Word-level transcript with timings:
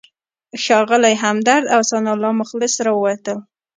ښاغلی 0.63 1.15
همدرد 1.23 1.65
او 1.75 1.81
ثناالله 1.89 2.31
مخلص 2.41 2.73
راووتل. 2.85 3.37